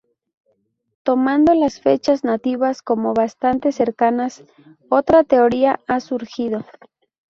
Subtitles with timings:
[1.03, 4.43] Tomando las fechas nativas como bastante cercanas,
[4.89, 6.65] otra teoría ha surgido.